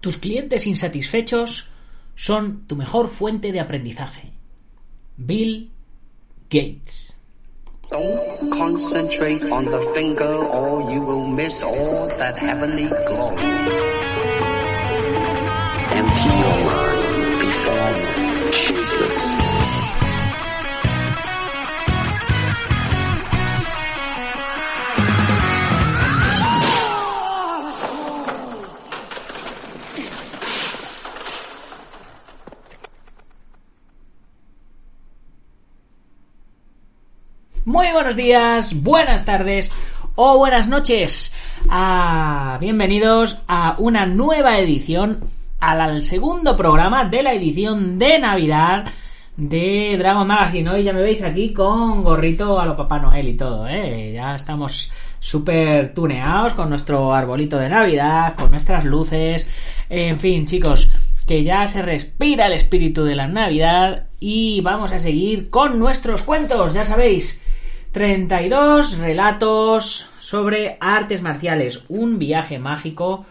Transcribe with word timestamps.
Tus 0.00 0.16
clientes 0.16 0.66
insatisfechos 0.66 1.70
son 2.14 2.66
tu 2.66 2.76
mejor 2.76 3.08
fuente 3.08 3.52
de 3.52 3.60
aprendizaje. 3.60 4.32
Bill 5.16 5.70
Gates. 6.48 7.12
Don't 7.90 8.50
concentrate 8.50 9.42
on 9.50 9.64
the 9.66 9.80
finger 9.94 10.44
or 10.46 10.90
you 10.90 11.02
will 11.02 11.26
miss 11.26 11.62
all 11.62 12.08
that 12.18 12.36
heavenly 12.38 12.86
glow. 12.86 13.36
Empty 15.90 16.30
your 16.40 16.58
mind, 16.64 17.40
be 17.40 17.50
formless, 17.50 18.39
Muy 37.70 37.92
buenos 37.92 38.16
días, 38.16 38.82
buenas 38.82 39.24
tardes 39.24 39.70
o 40.16 40.36
buenas 40.38 40.66
noches. 40.66 41.32
Ah, 41.68 42.58
bienvenidos 42.60 43.42
a 43.46 43.76
una 43.78 44.06
nueva 44.06 44.58
edición, 44.58 45.20
al, 45.60 45.80
al 45.80 46.02
segundo 46.02 46.56
programa 46.56 47.04
de 47.04 47.22
la 47.22 47.32
edición 47.32 47.96
de 47.96 48.18
Navidad 48.18 48.86
de 49.36 49.94
Dragon 49.96 50.26
Magazine. 50.26 50.68
Hoy 50.68 50.82
ya 50.82 50.92
me 50.92 51.00
veis 51.00 51.22
aquí 51.22 51.52
con 51.52 52.02
gorrito 52.02 52.58
a 52.58 52.66
lo 52.66 52.74
Papá 52.74 52.98
Noel 52.98 53.28
y 53.28 53.36
todo, 53.36 53.68
¿eh? 53.68 54.14
Ya 54.16 54.34
estamos 54.34 54.90
súper 55.20 55.94
tuneados 55.94 56.54
con 56.54 56.70
nuestro 56.70 57.14
arbolito 57.14 57.56
de 57.56 57.68
Navidad, 57.68 58.34
con 58.34 58.50
nuestras 58.50 58.84
luces. 58.84 59.46
En 59.88 60.18
fin, 60.18 60.44
chicos, 60.44 60.90
que 61.24 61.44
ya 61.44 61.68
se 61.68 61.82
respira 61.82 62.46
el 62.48 62.54
espíritu 62.54 63.04
de 63.04 63.14
la 63.14 63.28
Navidad 63.28 64.08
y 64.18 64.60
vamos 64.60 64.90
a 64.90 64.98
seguir 64.98 65.50
con 65.50 65.78
nuestros 65.78 66.22
cuentos, 66.22 66.74
ya 66.74 66.84
sabéis. 66.84 67.40
32 67.92 68.98
relatos 68.98 70.08
sobre 70.20 70.76
artes 70.80 71.22
marciales, 71.22 71.84
un 71.88 72.18
viaje 72.20 72.60
mágico 72.60 73.26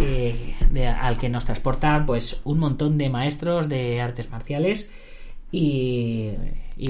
eh, 0.00 0.54
al 1.00 1.18
que 1.18 1.28
nos 1.28 1.46
transportan 1.46 2.06
pues 2.06 2.40
un 2.44 2.60
montón 2.60 2.96
de 2.96 3.10
maestros 3.10 3.68
de 3.68 4.00
artes 4.00 4.30
marciales. 4.30 4.90
Y 5.50 6.32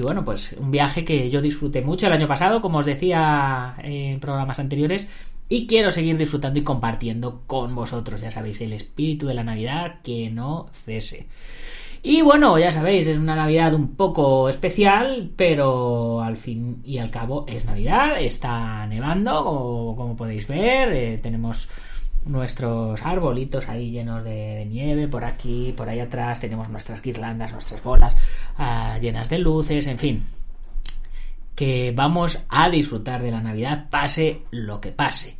bueno 0.01 0.25
pues 0.25 0.53
un 0.53 0.71
viaje 0.71 1.05
que 1.05 1.29
yo 1.29 1.41
disfruté 1.41 1.81
mucho 1.81 2.07
el 2.07 2.13
año 2.13 2.27
pasado 2.27 2.61
como 2.61 2.79
os 2.79 2.85
decía 2.85 3.75
en 3.83 4.19
programas 4.19 4.59
anteriores 4.59 5.07
y 5.49 5.67
quiero 5.67 5.91
seguir 5.91 6.17
disfrutando 6.17 6.59
y 6.59 6.63
compartiendo 6.63 7.41
con 7.47 7.73
vosotros. 7.75 8.21
Ya 8.21 8.31
sabéis 8.31 8.61
el 8.61 8.73
espíritu 8.73 9.27
de 9.27 9.35
la 9.35 9.43
navidad 9.43 10.01
que 10.03 10.29
no 10.29 10.69
cese 10.73 11.27
y 12.07 12.21
bueno, 12.21 12.59
ya 12.59 12.71
sabéis, 12.71 13.07
es 13.07 13.17
una 13.17 13.35
Navidad 13.35 13.73
un 13.73 13.95
poco 13.95 14.47
especial, 14.47 15.31
pero 15.35 16.21
al 16.21 16.37
fin 16.37 16.83
y 16.85 16.99
al 16.99 17.09
cabo 17.09 17.45
es 17.47 17.65
Navidad, 17.65 18.21
está 18.21 18.85
nevando, 18.85 19.43
como, 19.97 20.15
podéis 20.15 20.47
ver, 20.47 20.93
eh, 20.93 21.17
tenemos 21.17 21.67
nuestros 22.25 23.03
arbolitos 23.03 23.67
ahí 23.67 23.89
llenos 23.89 24.23
de, 24.23 24.29
de 24.35 24.65
nieve, 24.65 25.07
por 25.07 25.25
aquí, 25.25 25.73
por 25.75 25.89
ahí 25.89 25.99
atrás, 25.99 26.39
tenemos 26.39 26.69
nuestras 26.69 27.01
guirlandas, 27.01 27.51
nuestras 27.51 27.81
bolas 27.81 28.15
ah, 28.59 28.99
llenas 29.01 29.27
de 29.27 29.39
luces, 29.39 29.87
en 29.87 29.97
fin, 29.97 30.23
que 31.55 31.91
vamos 31.91 32.37
a 32.49 32.69
disfrutar 32.69 33.23
de 33.23 33.31
la 33.31 33.41
Navidad, 33.41 33.89
pase 33.89 34.41
lo 34.51 34.79
que 34.79 34.91
pase. 34.91 35.37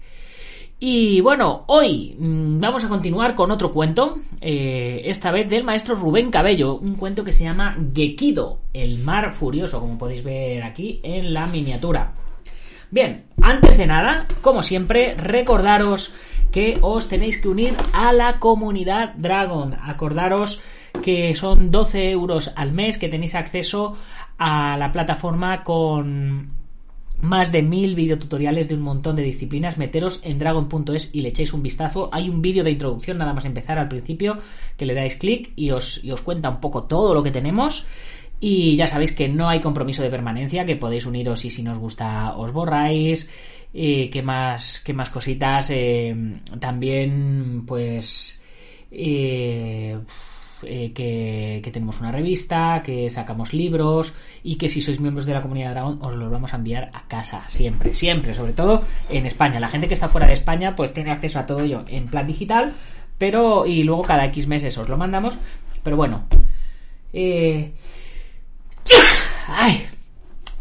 Y 0.88 1.20
bueno, 1.20 1.64
hoy 1.66 2.16
mm, 2.20 2.60
vamos 2.60 2.84
a 2.84 2.88
continuar 2.88 3.34
con 3.34 3.50
otro 3.50 3.72
cuento, 3.72 4.20
eh, 4.40 5.02
esta 5.06 5.32
vez 5.32 5.50
del 5.50 5.64
maestro 5.64 5.96
Rubén 5.96 6.30
Cabello, 6.30 6.76
un 6.76 6.94
cuento 6.94 7.24
que 7.24 7.32
se 7.32 7.44
llama 7.44 7.76
Gekido, 7.96 8.60
el 8.72 9.00
mar 9.00 9.34
furioso, 9.34 9.80
como 9.80 9.98
podéis 9.98 10.24
ver 10.24 10.62
aquí 10.62 11.00
en 11.02 11.34
la 11.34 11.48
miniatura. 11.48 12.12
Bien, 12.92 13.24
antes 13.42 13.80
de 13.80 13.88
nada, 13.88 14.28
como 14.44 14.62
siempre, 14.62 15.16
recordaros 15.16 16.14
que 16.52 16.78
os 16.82 17.10
tenéis 17.10 17.42
que 17.42 17.50
unir 17.50 17.74
a 17.92 18.14
la 18.14 18.38
comunidad 18.38 19.16
Dragon. 19.16 19.76
Acordaros 19.82 20.62
que 21.04 21.36
son 21.36 21.72
12 21.72 22.12
euros 22.12 22.54
al 22.56 22.74
mes 22.74 23.00
que 23.00 23.10
tenéis 23.10 23.34
acceso 23.34 23.98
a 24.38 24.78
la 24.78 24.92
plataforma 24.92 25.64
con 25.64 26.65
más 27.26 27.52
de 27.52 27.62
mil 27.62 27.96
videotutoriales 27.96 28.68
de 28.68 28.76
un 28.76 28.82
montón 28.82 29.16
de 29.16 29.24
disciplinas. 29.24 29.78
Meteros 29.78 30.22
en 30.24 30.40
dragon.es 30.40 31.10
y 31.14 31.22
le 31.22 31.30
echéis 31.30 31.54
un 31.54 31.64
vistazo. 31.64 32.10
Hay 32.12 32.30
un 32.30 32.42
vídeo 32.42 32.64
de 32.64 32.72
introducción 32.72 33.18
nada 33.18 33.34
más 33.34 33.46
empezar 33.46 33.78
al 33.80 33.88
principio 33.88 34.38
que 34.78 34.86
le 34.86 34.94
dais 34.94 35.18
clic 35.18 35.52
y 35.56 35.72
os, 35.72 36.04
y 36.04 36.12
os 36.12 36.22
cuenta 36.22 36.50
un 36.50 36.60
poco 36.60 36.84
todo 36.84 37.14
lo 37.14 37.24
que 37.24 37.32
tenemos. 37.32 37.86
Y 38.40 38.76
ya 38.76 38.88
sabéis 38.88 39.14
que 39.14 39.28
no 39.28 39.48
hay 39.50 39.60
compromiso 39.62 40.04
de 40.04 40.10
permanencia, 40.10 40.66
que 40.66 40.76
podéis 40.76 41.06
uniros 41.06 41.46
y 41.46 41.52
si 41.52 41.64
nos 41.64 41.78
gusta 41.78 42.36
os 42.36 42.52
borráis. 42.52 43.30
¿qué, 43.74 44.22
más, 44.24 44.82
¿Qué 44.86 44.94
más 44.94 45.10
cositas? 45.10 45.70
Eh, 45.72 46.16
también, 46.60 47.64
pues... 47.66 48.40
eh, 48.92 49.98
eh, 50.64 50.92
que, 50.94 51.70
tenemos 51.72 52.00
una 52.00 52.12
revista, 52.12 52.82
que 52.84 53.10
sacamos 53.10 53.54
libros 53.54 54.14
y 54.44 54.56
que 54.56 54.70
si 54.70 54.82
sois 54.82 55.00
miembros 55.00 55.26
de 55.26 55.34
la 55.34 55.42
comunidad 55.42 55.72
Dragon 55.72 56.00
os 56.02 56.16
los 56.16 56.32
vamos 56.32 56.54
a 56.54 56.58
enviar 56.58 56.92
a 56.94 57.08
casa, 57.08 57.44
siempre, 57.48 57.94
siempre, 57.94 58.34
sobre 58.34 58.54
todo 58.54 58.84
en 59.10 59.26
España. 59.26 59.60
La 59.60 59.68
gente 59.68 59.88
que 59.88 59.94
está 59.94 60.10
fuera 60.10 60.28
de 60.28 60.34
España 60.34 60.76
pues 60.76 60.94
tiene 60.94 61.12
acceso 61.12 61.40
a 61.40 61.46
todo 61.46 61.62
ello 61.62 61.84
en 61.88 62.08
plan 62.08 62.26
digital, 62.26 62.74
pero 63.18 63.66
y 63.66 63.84
luego 63.84 64.04
cada 64.04 64.26
X 64.26 64.48
meses 64.48 64.78
os 64.78 64.90
lo 64.90 64.98
mandamos, 64.98 65.38
pero 65.84 65.98
bueno. 65.98 66.24
Eh... 67.14 67.72
¡Ay! 69.48 69.86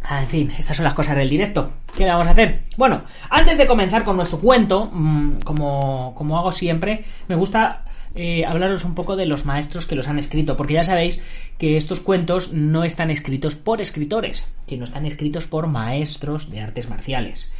Ah, 0.02 0.20
En 0.22 0.28
fin, 0.28 0.52
estas 0.58 0.76
son 0.76 0.84
las 0.84 0.94
cosas 0.94 1.16
del 1.16 1.30
directo. 1.30 1.70
¿Qué 1.96 2.04
le 2.04 2.10
vamos 2.10 2.26
a 2.26 2.30
hacer? 2.32 2.62
Bueno, 2.76 3.02
antes 3.30 3.56
de 3.56 3.66
comenzar 3.66 4.04
con 4.04 4.16
nuestro 4.16 4.38
cuento, 4.38 4.90
mm, 4.92 5.38
como, 5.44 6.12
como 6.14 6.38
hago 6.38 6.52
siempre, 6.52 7.04
me 7.28 7.36
gusta 7.36 7.84
eh, 8.14 8.44
hablaros 8.46 8.84
un 8.84 8.94
poco 8.94 9.16
de 9.16 9.26
los 9.26 9.44
maestros 9.44 9.86
que 9.86 9.96
los 9.96 10.08
han 10.08 10.18
escrito, 10.18 10.56
porque 10.56 10.74
ya 10.74 10.84
sabéis 10.84 11.20
que 11.58 11.76
estos 11.76 12.00
cuentos 12.00 12.52
no 12.52 12.84
están 12.84 13.10
escritos 13.10 13.56
por 13.56 13.80
escritores, 13.80 14.48
sino 14.66 14.84
están 14.84 15.06
escritos 15.06 15.46
por 15.46 15.66
maestros 15.66 16.50
de 16.50 16.60
artes 16.60 16.88
marciales. 16.88 17.52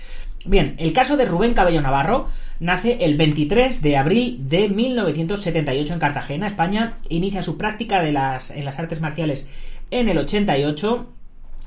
Bien, 0.47 0.75
el 0.79 0.93
caso 0.93 1.17
de 1.17 1.25
Rubén 1.25 1.55
Cabello 1.55 1.81
Navarro 1.81 2.29
nace 2.61 2.99
el 3.01 3.17
23 3.17 3.81
de 3.81 3.97
abril 3.97 4.39
de 4.49 4.69
1978 4.69 5.95
en 5.95 5.99
Cartagena, 5.99 6.47
España. 6.47 6.99
Inicia 7.09 7.43
su 7.43 7.57
práctica 7.57 8.03
de 8.03 8.13
las, 8.13 8.51
en 8.51 8.67
las 8.67 8.79
artes 8.79 9.01
marciales 9.01 9.49
en 9.91 10.09
el 10.09 10.19
88, 10.19 11.07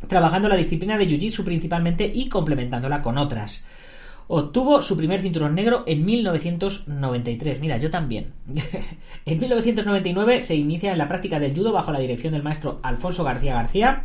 trabajando 0.07 0.47
la 0.47 0.55
disciplina 0.55 0.97
de 0.97 1.07
Jiu-Jitsu 1.07 1.43
principalmente 1.43 2.05
y 2.05 2.29
complementándola 2.29 3.01
con 3.01 3.17
otras. 3.17 3.63
Obtuvo 4.29 4.81
su 4.81 4.97
primer 4.97 5.21
cinturón 5.21 5.55
negro 5.55 5.83
en 5.87 6.05
1993. 6.05 7.61
Mira, 7.61 7.77
yo 7.77 7.89
también. 7.89 8.33
en 9.25 9.39
1999 9.39 10.41
se 10.41 10.55
inicia 10.55 10.91
en 10.91 10.97
la 10.97 11.07
práctica 11.07 11.39
del 11.39 11.55
judo 11.55 11.71
bajo 11.71 11.91
la 11.91 11.99
dirección 11.99 12.33
del 12.33 12.43
maestro 12.43 12.79
Alfonso 12.83 13.23
García 13.23 13.55
García 13.55 14.03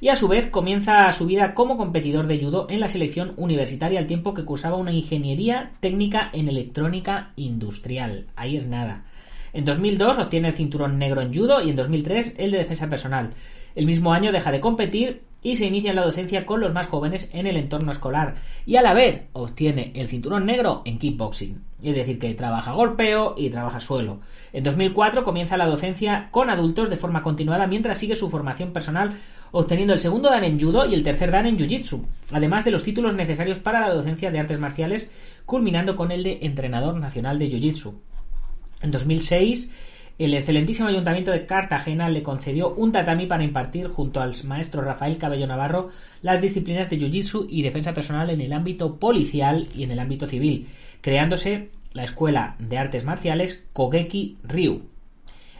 y 0.00 0.08
a 0.08 0.16
su 0.16 0.28
vez 0.28 0.48
comienza 0.48 1.10
su 1.12 1.26
vida 1.26 1.54
como 1.54 1.76
competidor 1.76 2.26
de 2.26 2.38
judo 2.38 2.66
en 2.70 2.80
la 2.80 2.88
selección 2.88 3.34
universitaria 3.36 3.98
al 3.98 4.06
tiempo 4.06 4.32
que 4.32 4.44
cursaba 4.44 4.76
una 4.76 4.92
ingeniería 4.92 5.72
técnica 5.80 6.30
en 6.32 6.48
electrónica 6.48 7.32
industrial. 7.36 8.26
Ahí 8.36 8.56
es 8.56 8.66
nada. 8.66 9.04
En 9.52 9.64
2002 9.64 10.18
obtiene 10.18 10.48
el 10.48 10.54
cinturón 10.54 10.98
negro 10.98 11.20
en 11.20 11.34
judo 11.34 11.60
y 11.60 11.70
en 11.70 11.76
2003 11.76 12.34
el 12.38 12.52
de 12.52 12.58
defensa 12.58 12.88
personal. 12.88 13.30
El 13.74 13.86
mismo 13.86 14.12
año 14.12 14.32
deja 14.32 14.50
de 14.50 14.60
competir 14.60 15.22
y 15.42 15.56
se 15.56 15.66
inicia 15.66 15.90
en 15.90 15.96
la 15.96 16.04
docencia 16.04 16.46
con 16.46 16.60
los 16.60 16.74
más 16.74 16.88
jóvenes 16.88 17.30
en 17.32 17.46
el 17.46 17.56
entorno 17.56 17.92
escolar 17.92 18.36
y 18.66 18.76
a 18.76 18.82
la 18.82 18.94
vez 18.94 19.26
obtiene 19.32 19.92
el 19.94 20.08
cinturón 20.08 20.46
negro 20.46 20.82
en 20.84 20.98
kickboxing. 20.98 21.62
Es 21.82 21.94
decir, 21.94 22.18
que 22.18 22.34
trabaja 22.34 22.72
golpeo 22.72 23.34
y 23.36 23.50
trabaja 23.50 23.78
suelo. 23.78 24.20
En 24.52 24.64
2004 24.64 25.24
comienza 25.24 25.56
la 25.56 25.66
docencia 25.66 26.28
con 26.32 26.50
adultos 26.50 26.90
de 26.90 26.96
forma 26.96 27.22
continuada 27.22 27.68
mientras 27.68 27.98
sigue 27.98 28.16
su 28.16 28.30
formación 28.30 28.72
personal 28.72 29.16
obteniendo 29.50 29.94
el 29.94 30.00
segundo 30.00 30.30
dan 30.30 30.44
en 30.44 30.60
judo 30.60 30.86
y 30.86 30.94
el 30.94 31.02
tercer 31.02 31.30
dan 31.30 31.46
en 31.46 31.56
jiu-jitsu, 31.56 32.04
además 32.32 32.64
de 32.64 32.70
los 32.70 32.82
títulos 32.82 33.14
necesarios 33.14 33.58
para 33.58 33.80
la 33.80 33.94
docencia 33.94 34.30
de 34.30 34.38
artes 34.38 34.58
marciales, 34.58 35.10
culminando 35.46 35.96
con 35.96 36.12
el 36.12 36.22
de 36.22 36.40
entrenador 36.42 36.96
nacional 36.96 37.38
de 37.38 37.50
jiu-jitsu. 37.50 37.94
En 38.82 38.90
2006 38.90 39.70
el 40.18 40.34
excelentísimo 40.34 40.88
ayuntamiento 40.88 41.30
de 41.30 41.46
Cartagena 41.46 42.08
le 42.08 42.24
concedió 42.24 42.74
un 42.74 42.90
tatami 42.90 43.26
para 43.26 43.44
impartir 43.44 43.86
junto 43.86 44.20
al 44.20 44.34
maestro 44.44 44.82
Rafael 44.82 45.16
Cabello 45.16 45.46
Navarro 45.46 45.90
las 46.22 46.40
disciplinas 46.40 46.90
de 46.90 46.98
Jiu-Jitsu 46.98 47.46
y 47.48 47.62
defensa 47.62 47.94
personal 47.94 48.28
en 48.30 48.40
el 48.40 48.52
ámbito 48.52 48.98
policial 48.98 49.68
y 49.76 49.84
en 49.84 49.92
el 49.92 50.00
ámbito 50.00 50.26
civil, 50.26 50.66
creándose 51.02 51.70
la 51.92 52.02
Escuela 52.02 52.56
de 52.58 52.78
Artes 52.78 53.04
Marciales 53.04 53.64
Kogeki 53.72 54.38
Ryu. 54.42 54.82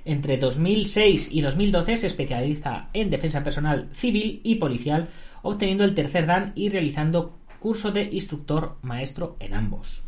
Entre 0.04 0.38
2006 0.38 1.32
y 1.32 1.40
2012 1.40 1.98
se 1.98 2.06
especializa 2.08 2.88
en 2.94 3.10
defensa 3.10 3.44
personal 3.44 3.88
civil 3.92 4.40
y 4.42 4.56
policial, 4.56 5.08
obteniendo 5.42 5.84
el 5.84 5.94
tercer 5.94 6.26
dan 6.26 6.52
y 6.56 6.70
realizando 6.70 7.38
curso 7.60 7.92
de 7.92 8.08
instructor 8.10 8.76
maestro 8.82 9.36
en 9.38 9.54
ambos. 9.54 10.07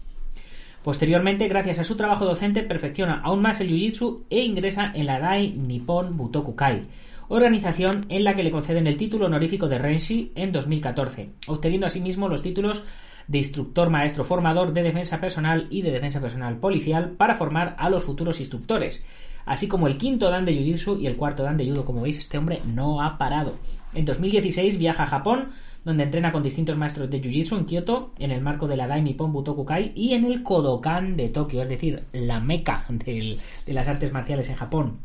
Posteriormente, 0.82 1.46
gracias 1.46 1.78
a 1.78 1.84
su 1.84 1.96
trabajo 1.96 2.24
docente, 2.24 2.62
perfecciona 2.62 3.20
aún 3.22 3.42
más 3.42 3.60
el 3.60 3.68
Jiu-Jitsu 3.68 4.24
e 4.30 4.40
ingresa 4.40 4.92
en 4.94 5.06
la 5.06 5.20
Dai 5.20 5.52
Nippon 5.52 6.16
Butokukai, 6.16 6.82
organización 7.28 8.06
en 8.08 8.24
la 8.24 8.34
que 8.34 8.42
le 8.42 8.50
conceden 8.50 8.86
el 8.86 8.96
título 8.96 9.26
honorífico 9.26 9.68
de 9.68 9.78
Renshi 9.78 10.32
en 10.34 10.52
2014, 10.52 11.30
obteniendo 11.48 11.86
asimismo 11.86 12.28
los 12.28 12.42
títulos 12.42 12.82
de 13.28 13.38
instructor 13.38 13.90
maestro 13.90 14.24
formador 14.24 14.72
de 14.72 14.82
defensa 14.82 15.20
personal 15.20 15.68
y 15.70 15.82
de 15.82 15.92
defensa 15.92 16.20
personal 16.20 16.56
policial 16.56 17.10
para 17.10 17.34
formar 17.34 17.76
a 17.78 17.90
los 17.90 18.02
futuros 18.02 18.40
instructores, 18.40 19.04
así 19.46 19.68
como 19.68 19.86
el 19.86 19.96
quinto 19.96 20.30
dan 20.30 20.44
de 20.44 20.52
Jiu-Jitsu 20.52 21.00
y 21.00 21.06
el 21.06 21.16
cuarto 21.16 21.42
dan 21.42 21.56
de 21.56 21.68
Judo. 21.68 21.84
Como 21.84 22.02
veis, 22.02 22.18
este 22.18 22.38
hombre 22.38 22.60
no 22.66 23.02
ha 23.02 23.18
parado. 23.18 23.56
En 23.94 24.04
2016 24.04 24.78
viaja 24.78 25.04
a 25.04 25.06
Japón, 25.06 25.48
donde 25.84 26.04
entrena 26.04 26.32
con 26.32 26.42
distintos 26.42 26.76
maestros 26.76 27.10
de 27.10 27.22
Jiu-Jitsu 27.22 27.58
en 27.58 27.64
Kioto, 27.64 28.12
en 28.18 28.30
el 28.30 28.40
marco 28.40 28.66
de 28.66 28.76
la 28.76 28.86
Dai 28.86 29.02
Nippon 29.02 29.32
Butokukai 29.32 29.92
y 29.94 30.14
en 30.14 30.24
el 30.24 30.42
Kodokan 30.42 31.16
de 31.16 31.28
Tokio, 31.28 31.62
es 31.62 31.68
decir, 31.68 32.04
la 32.12 32.40
meca 32.40 32.84
de 32.88 33.38
las 33.66 33.88
artes 33.88 34.12
marciales 34.12 34.48
en 34.50 34.56
Japón. 34.56 34.98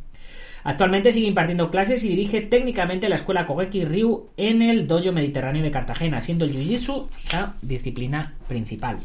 Actualmente 0.66 1.12
sigue 1.12 1.28
impartiendo 1.28 1.70
clases 1.70 2.04
y 2.04 2.10
dirige 2.10 2.42
técnicamente 2.42 3.08
la 3.08 3.18
escuela 3.18 3.46
Kogeki 3.46 3.86
Ryu 3.86 4.30
en 4.36 4.64
el 4.64 4.88
Dojo 4.88 5.12
Mediterráneo 5.12 5.62
de 5.62 5.70
Cartagena, 5.70 6.24
siendo 6.24 6.44
el 6.44 6.54
Jiu-Jitsu 6.54 7.08
su 7.16 7.38
disciplina 7.62 8.34
principal. 8.48 8.98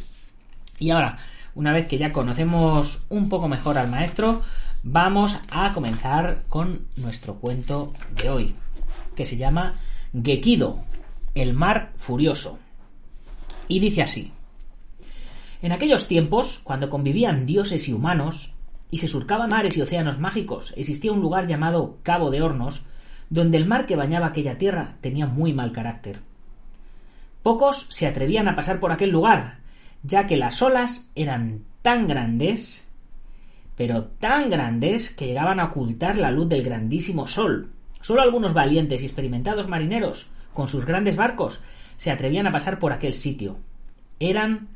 Y 0.79 0.89
ahora, 0.89 1.19
una 1.55 1.75
vez 1.75 1.87
que 1.87 1.99
ya 1.99 2.13
conocemos 2.13 3.05
un 3.11 3.29
poco 3.29 3.47
mejor 3.47 3.77
al 3.77 3.91
maestro, 3.91 4.41
vamos 4.83 5.39
a 5.51 5.73
comenzar 5.73 6.45
con 6.49 6.87
nuestro 6.97 7.35
cuento 7.37 7.93
de 8.17 8.31
hoy, 8.31 8.55
que 9.15 9.27
se 9.27 9.37
llama 9.37 9.81
Gekido, 10.13 10.81
el 11.35 11.55
mar 11.55 11.93
furioso. 11.97 12.59
Y 13.69 13.81
dice 13.81 14.03
así. 14.03 14.33
En 15.63 15.73
aquellos 15.73 16.09
tiempos, 16.09 16.61
cuando 16.65 16.89
convivían 16.89 17.45
dioses 17.47 17.89
y 17.89 17.93
humanos, 17.93 18.55
y 18.91 18.99
se 18.99 19.09
surcaban 19.09 19.51
mares 19.51 19.77
y 19.77 19.83
océanos 19.83 20.19
mágicos, 20.19 20.73
existía 20.77 21.13
un 21.13 21.21
lugar 21.21 21.47
llamado 21.47 21.99
Cabo 22.03 22.31
de 22.31 22.43
Hornos, 22.43 22.85
donde 23.29 23.59
el 23.59 23.67
mar 23.67 23.87
que 23.87 23.97
bañaba 23.97 24.29
aquella 24.29 24.59
tierra 24.59 24.97
tenía 25.01 25.27
muy 25.27 25.53
mal 25.53 25.73
carácter. 25.73 26.21
Pocos 27.43 27.87
se 27.91 28.07
atrevían 28.07 28.49
a 28.49 28.57
pasar 28.57 28.81
por 28.81 28.91
aquel 28.91 29.11
lugar, 29.11 29.59
ya 30.03 30.27
que 30.27 30.37
las 30.37 30.61
olas 30.63 31.11
eran 31.15 31.65
tan 31.83 32.09
grandes, 32.09 32.89
pero 33.81 34.05
tan 34.05 34.51
grandes 34.51 35.09
que 35.09 35.25
llegaban 35.25 35.59
a 35.59 35.65
ocultar 35.65 36.19
la 36.19 36.31
luz 36.31 36.51
del 36.51 36.63
grandísimo 36.63 37.27
sol. 37.27 37.71
Solo 38.03 38.21
algunos 38.21 38.53
valientes 38.53 39.01
y 39.01 39.07
experimentados 39.07 39.69
marineros, 39.69 40.29
con 40.53 40.69
sus 40.69 40.85
grandes 40.85 41.17
barcos, 41.17 41.63
se 41.97 42.11
atrevían 42.11 42.47
a 42.47 42.53
pasar 42.53 42.79
por 42.79 42.93
aquel 42.93 43.15
sitio. 43.15 43.57
Eran 44.19 44.69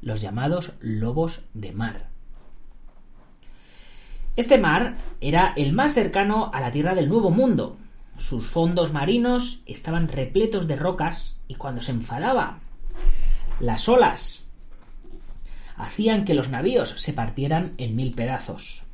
los 0.00 0.22
llamados 0.22 0.72
lobos 0.80 1.44
de 1.52 1.72
mar. 1.72 2.06
Este 4.34 4.56
mar 4.56 4.96
era 5.20 5.52
el 5.54 5.74
más 5.74 5.92
cercano 5.92 6.50
a 6.54 6.62
la 6.62 6.70
tierra 6.70 6.94
del 6.94 7.10
Nuevo 7.10 7.28
Mundo. 7.28 7.76
Sus 8.16 8.46
fondos 8.46 8.94
marinos 8.94 9.60
estaban 9.66 10.08
repletos 10.08 10.66
de 10.66 10.76
rocas 10.76 11.38
y 11.48 11.56
cuando 11.56 11.82
se 11.82 11.92
enfadaba, 11.92 12.60
las 13.60 13.90
olas 13.90 14.47
hacían 15.78 16.24
que 16.24 16.34
los 16.34 16.50
navíos 16.50 16.90
se 16.98 17.12
partieran 17.12 17.74
en 17.78 17.96
mil 17.96 18.12
pedazos. 18.12 18.84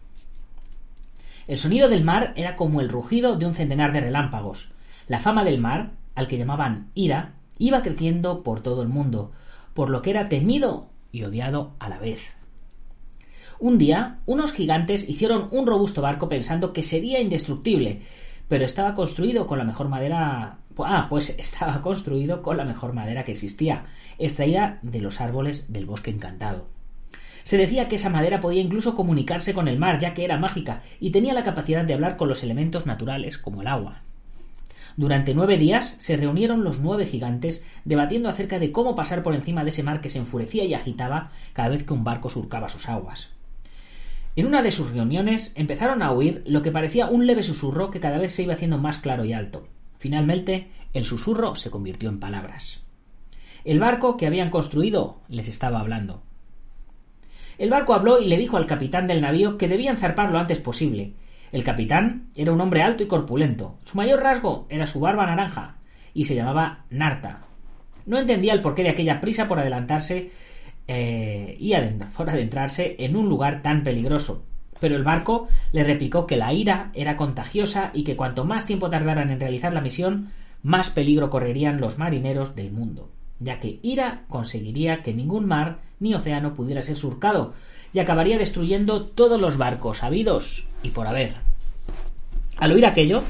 El 1.47 1.59
sonido 1.59 1.89
del 1.89 2.05
mar 2.05 2.33
era 2.37 2.57
como 2.57 2.81
el 2.81 2.89
rugido 2.89 3.37
de 3.37 3.47
un 3.47 3.55
centenar 3.55 3.93
de 3.93 4.01
relámpagos. 4.01 4.71
La 5.09 5.19
fama 5.19 5.45
del 5.45 5.61
mar, 5.61 5.93
al 6.15 6.29
que 6.29 6.39
llamaban 6.39 6.91
ira, 6.95 7.35
iba 7.59 7.83
creciendo 7.83 8.43
por 8.43 8.61
todo 8.61 8.83
el 8.83 8.89
mundo, 8.89 9.33
por 9.75 9.91
lo 9.91 10.01
que 10.03 10.11
era 10.11 10.29
temido 10.29 10.89
y 11.13 11.25
odiado 11.25 11.75
a 11.81 11.89
la 11.89 11.99
vez. 11.99 12.37
Un 13.59 13.79
día, 13.79 14.19
unos 14.27 14.53
gigantes 14.53 15.09
hicieron 15.09 15.49
un 15.51 15.67
robusto 15.67 16.03
barco 16.03 16.29
pensando 16.29 16.73
que 16.73 16.83
sería 16.83 17.21
indestructible, 17.21 18.03
pero 18.49 18.65
estaba 18.65 18.95
construido 18.95 19.47
con 19.47 19.59
la 19.59 19.65
mejor 19.65 19.89
madera. 19.89 20.59
Ah, 20.79 21.07
pues 21.09 21.31
estaba 21.39 21.83
construido 21.83 22.43
con 22.43 22.57
la 22.57 22.65
mejor 22.65 22.93
madera 22.95 23.25
que 23.25 23.33
existía, 23.33 23.87
extraída 24.19 24.79
de 24.83 25.01
los 25.01 25.21
árboles 25.21 25.73
del 25.73 25.87
bosque 25.87 26.11
encantado. 26.11 26.74
Se 27.45 27.59
decía 27.59 27.89
que 27.89 27.97
esa 27.97 28.11
madera 28.11 28.41
podía 28.41 28.63
incluso 28.63 28.95
comunicarse 28.95 29.55
con 29.55 29.69
el 29.69 29.79
mar, 29.79 29.99
ya 29.99 30.15
que 30.15 30.25
era 30.25 30.39
mágica, 30.39 30.83
y 30.99 31.11
tenía 31.11 31.35
la 31.35 31.45
capacidad 31.45 31.85
de 31.85 31.95
hablar 31.95 32.17
con 32.17 32.29
los 32.29 32.43
elementos 32.43 32.87
naturales, 32.87 33.39
como 33.39 33.61
el 33.61 33.69
agua. 33.69 34.03
Durante 34.97 35.35
nueve 35.35 35.59
días 35.59 35.97
se 35.99 36.17
reunieron 36.17 36.63
los 36.63 36.79
nueve 36.79 37.07
gigantes 37.07 37.65
debatiendo 37.85 38.29
acerca 38.29 38.59
de 38.59 38.71
cómo 38.71 38.95
pasar 38.95 39.23
por 39.23 39.35
encima 39.35 39.65
de 39.65 39.71
ese 39.71 39.83
mar 39.83 40.01
que 40.01 40.11
se 40.11 40.19
enfurecía 40.19 40.65
y 40.65 40.75
agitaba 40.75 41.33
cada 41.53 41.69
vez 41.69 41.83
que 41.83 41.93
un 41.93 42.05
barco 42.05 42.31
surcaba 42.31 42.69
sus 42.69 42.89
aguas. 42.89 43.31
En 44.37 44.47
una 44.47 44.63
de 44.63 44.71
sus 44.71 44.91
reuniones 44.91 45.53
empezaron 45.57 46.03
a 46.03 46.13
oír 46.13 46.43
lo 46.47 46.63
que 46.63 46.71
parecía 46.71 47.07
un 47.07 47.27
leve 47.27 47.43
susurro 47.43 47.91
que 47.91 48.01
cada 48.01 48.19
vez 48.19 48.33
se 48.33 48.45
iba 48.45 48.55
haciendo 48.55 48.79
más 48.79 48.99
claro 48.99 49.25
y 49.25 49.33
alto. 49.33 49.67
Finalmente, 49.99 50.69
el 50.93 51.05
susurro 51.05 51.57
se 51.57 51.71
convirtió 51.71 52.09
en 52.09 52.21
palabras. 52.21 52.83
El 53.65 53.81
barco 53.81 54.17
que 54.17 54.27
habían 54.27 54.51
construido 54.51 55.21
les 55.29 55.49
estaba 55.49 55.81
hablando. 55.81 56.23
El 57.59 57.71
barco 57.71 57.95
habló 57.95 58.21
y 58.21 58.27
le 58.27 58.39
dijo 58.39 58.57
al 58.57 58.67
capitán 58.67 59.07
del 59.07 59.21
navío 59.21 59.59
que 59.59 59.69
debían 59.69 59.97
zarpar 59.97 60.31
lo 60.31 60.39
antes 60.39 60.59
posible. 60.59 61.15
El 61.53 61.63
capitán 61.63 62.31
era 62.35 62.53
un 62.53 62.61
hombre 62.61 62.83
alto 62.83 63.03
y 63.03 63.07
corpulento. 63.07 63.79
Su 63.85 63.97
mayor 63.97 64.23
rasgo 64.23 64.67
era 64.69 64.87
su 64.87 65.01
barba 65.01 65.27
naranja 65.27 65.77
y 66.13 66.25
se 66.25 66.35
llamaba 66.35 66.85
Narta. 66.91 67.45
No 68.07 68.19
entendía 68.19 68.53
el 68.53 68.61
porqué 68.61 68.83
de 68.83 68.91
aquella 68.91 69.21
prisa 69.21 69.47
por 69.47 69.59
adelantarse 69.59 70.31
eh, 70.89 71.57
y 71.59 71.73
por 72.17 72.29
adentrarse 72.29 72.97
en 72.99 73.17
un 73.17 73.29
lugar 73.29 73.63
tan 73.63 73.83
peligroso. 73.83 74.45
Pero 74.81 74.97
el 74.97 75.05
barco 75.05 75.49
le 75.73 75.85
replicó 75.85 76.27
que 76.27 76.37
la 76.37 76.53
ira 76.53 76.91
era 76.95 77.17
contagiosa 77.17 77.91
y 77.95 78.05
que 78.05 78.17
cuanto 78.17 78.45
más 78.45 78.67
tiempo 78.67 78.91
tardaran 78.91 79.31
en 79.31 79.41
realizar 79.41 79.73
la 79.73 79.81
misión, 79.81 80.31
más 80.63 80.91
peligro 80.91 81.31
correrían 81.31 81.81
los 81.81 81.99
marineros 81.99 82.57
del 82.57 82.73
mundo, 82.73 83.11
ya 83.45 83.61
que 83.61 83.79
ira 83.83 84.25
conseguiría 84.29 85.03
que 85.03 85.15
ningún 85.15 85.47
mar 85.47 85.79
ni 86.01 86.15
océano 86.15 86.55
pudiera 86.55 86.83
ser 86.83 86.97
surcado 86.97 87.55
y 87.93 88.01
acabaría 88.01 88.39
destruyendo 88.39 89.05
todos 89.05 89.41
los 89.41 89.57
barcos 89.57 90.03
habidos 90.03 90.67
y 90.83 90.91
por 90.91 91.07
haber. 91.07 91.35
Al 92.59 92.73
oír 92.73 92.87
aquello, 92.87 93.23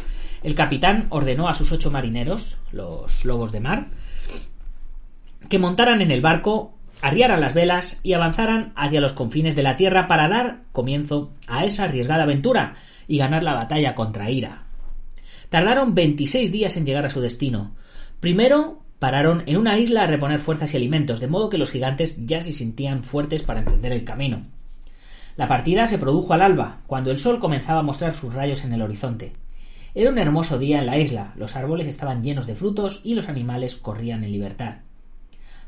el 0.42 0.54
capitán 0.54 1.06
ordenó 1.10 1.48
a 1.48 1.54
sus 1.54 1.72
ocho 1.72 1.90
marineros, 1.90 2.58
los 2.72 3.24
lobos 3.24 3.52
de 3.52 3.60
mar, 3.60 3.88
que 5.48 5.58
montaran 5.58 6.00
en 6.00 6.10
el 6.10 6.22
barco 6.22 6.74
arriaran 7.02 7.40
las 7.40 7.54
velas 7.54 8.00
y 8.02 8.14
avanzaran 8.14 8.72
hacia 8.76 9.00
los 9.00 9.12
confines 9.12 9.56
de 9.56 9.62
la 9.62 9.74
tierra 9.74 10.08
para 10.08 10.28
dar 10.28 10.60
comienzo 10.72 11.32
a 11.46 11.64
esa 11.64 11.84
arriesgada 11.84 12.22
aventura 12.22 12.76
y 13.06 13.18
ganar 13.18 13.42
la 13.42 13.54
batalla 13.54 13.94
contra 13.94 14.30
Ira. 14.30 14.64
Tardaron 15.50 15.94
26 15.94 16.50
días 16.50 16.76
en 16.76 16.86
llegar 16.86 17.04
a 17.04 17.10
su 17.10 17.20
destino. 17.20 17.74
Primero 18.20 18.83
pararon 19.04 19.42
en 19.44 19.58
una 19.58 19.78
isla 19.78 20.04
a 20.04 20.06
reponer 20.06 20.40
fuerzas 20.40 20.72
y 20.72 20.78
alimentos, 20.78 21.20
de 21.20 21.26
modo 21.26 21.50
que 21.50 21.58
los 21.58 21.70
gigantes 21.70 22.24
ya 22.24 22.40
se 22.40 22.54
sentían 22.54 23.04
fuertes 23.04 23.42
para 23.42 23.58
emprender 23.58 23.92
el 23.92 24.02
camino. 24.02 24.46
La 25.36 25.46
partida 25.46 25.86
se 25.86 25.98
produjo 25.98 26.32
al 26.32 26.40
alba, 26.40 26.78
cuando 26.86 27.10
el 27.10 27.18
sol 27.18 27.38
comenzaba 27.38 27.80
a 27.80 27.82
mostrar 27.82 28.14
sus 28.14 28.32
rayos 28.32 28.64
en 28.64 28.72
el 28.72 28.80
horizonte. 28.80 29.34
Era 29.94 30.08
un 30.08 30.16
hermoso 30.16 30.58
día 30.58 30.78
en 30.78 30.86
la 30.86 30.96
isla, 30.96 31.34
los 31.36 31.54
árboles 31.54 31.86
estaban 31.86 32.24
llenos 32.24 32.46
de 32.46 32.54
frutos 32.54 33.02
y 33.04 33.14
los 33.14 33.28
animales 33.28 33.76
corrían 33.76 34.24
en 34.24 34.32
libertad. 34.32 34.76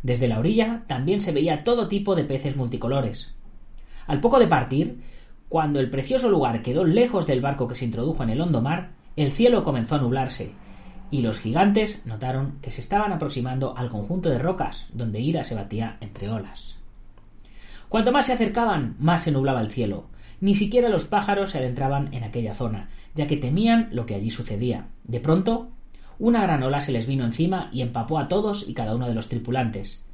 Desde 0.03 0.29
la 0.29 0.39
orilla 0.39 0.85
también 0.87 1.21
se 1.21 1.33
veía 1.33 1.63
todo 1.63 1.89
tipo 1.89 2.15
de 2.15 2.25
peces 2.25 2.57
multicolores. 2.57 3.35
Al 4.07 4.23
poco 4.23 4.39
de 4.39 4.47
partir, 4.47 5.03
cuando 5.51 5.79
el 5.79 5.91
precioso 5.91 6.31
lugar 6.31 6.63
quedó 6.63 6.87
lejos 6.87 7.27
del 7.27 7.43
barco 7.43 7.69
que 7.69 7.75
se 7.75 7.85
introdujo 7.85 8.23
en 8.23 8.31
el 8.31 8.41
hondo 8.41 8.63
mar, 8.63 8.93
el 9.15 9.31
cielo 9.31 9.63
comenzó 9.63 9.97
a 9.97 9.99
nublarse, 9.99 10.53
y 11.11 11.23
los 11.23 11.39
gigantes 11.39 12.03
notaron 12.05 12.59
que 12.61 12.71
se 12.71 12.81
estaban 12.81 13.13
aproximando 13.13 13.77
al 13.77 13.89
conjunto 13.89 14.29
de 14.29 14.39
rocas 14.39 14.89
donde 14.93 15.21
Ira 15.21 15.45
se 15.45 15.55
batía 15.55 15.97
entre 16.01 16.29
olas. 16.29 16.77
Cuanto 17.89 18.13
más 18.13 18.27
se 18.27 18.33
acercaban, 18.33 18.97
más 18.99 19.23
se 19.23 19.33
nublaba 19.33 19.61
el 19.61 19.71
cielo. 19.71 20.07
Ni 20.41 20.55
siquiera 20.55 20.89
los 20.89 21.07
pájaros 21.07 21.51
se 21.51 21.59
adentraban 21.59 22.13
en 22.13 22.25
aquella 22.25 22.55
zona, 22.55 22.89
ya 23.15 23.27
que 23.27 23.37
temían 23.37 23.89
lo 23.93 24.07
que 24.07 24.15
allí 24.15 24.31
sucedía. 24.31 24.89
De 25.05 25.21
pronto, 25.21 25.71
una 26.19 26.43
gran 26.43 26.63
ola 26.63 26.81
se 26.81 26.93
les 26.93 27.07
vino 27.07 27.25
encima 27.25 27.71
y 27.73 27.83
empapó 27.83 28.19
a 28.19 28.29
todos 28.29 28.69
y 28.69 28.75
cada 28.75 28.95
uno 28.95 29.09
de 29.09 29.15
los 29.15 29.29
tripulantes. 29.29 30.05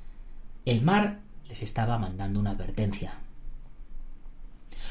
El 0.65 0.83
mar 0.83 1.21
les 1.49 1.63
estaba 1.63 1.99
mandando 1.99 2.39
una 2.39 2.51
advertencia. 2.51 3.15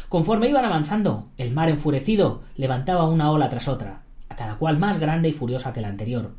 Conforme 0.10 0.50
iban 0.50 0.66
avanzando, 0.66 1.30
el 1.38 1.54
mar 1.54 1.70
enfurecido 1.70 2.42
levantaba 2.58 3.08
una 3.08 3.32
ola 3.32 3.50
tras 3.50 3.70
otra, 3.70 4.02
cada 4.42 4.56
cual 4.56 4.80
más 4.80 5.00
grande 5.00 5.30
y 5.30 5.34
furiosa 5.34 5.72
que 5.72 5.82
la 5.82 5.90
anterior. 5.90 6.32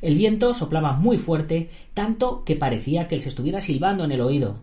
El 0.00 0.14
viento 0.14 0.54
soplaba 0.54 0.92
muy 0.92 1.18
fuerte, 1.18 1.70
tanto 1.92 2.44
que 2.44 2.54
parecía 2.54 3.08
que 3.08 3.16
les 3.16 3.26
estuviera 3.26 3.60
silbando 3.60 4.04
en 4.04 4.12
el 4.12 4.20
oído. 4.20 4.60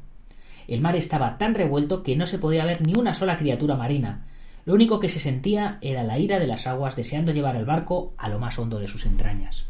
El 0.65 0.79
mar 0.79 0.95
estaba 0.95 1.38
tan 1.38 1.55
revuelto 1.55 2.03
que 2.03 2.15
no 2.15 2.25
se 2.25 2.39
podía 2.39 2.63
ver 2.63 2.81
ni 2.81 2.93
una 2.93 3.13
sola 3.13 3.38
criatura 3.38 3.75
marina, 3.75 4.27
lo 4.65 4.75
único 4.75 5.01
que 5.01 5.09
se 5.09 5.19
sentía 5.19 5.77
era 5.81 6.03
la 6.03 6.19
ira 6.19 6.39
de 6.39 6.48
las 6.48 6.67
aguas 6.67 6.95
deseando 6.95 7.33
llevar 7.33 7.57
el 7.57 7.65
barco 7.65 8.13
a 8.17 8.29
lo 8.29 8.39
más 8.39 8.57
hondo 8.57 8.79
de 8.79 8.88
sus 8.88 9.05
entrañas. 9.05 9.65